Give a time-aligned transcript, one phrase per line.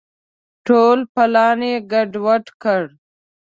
[0.67, 2.83] ټول پلان یې ګډ وډ کړ.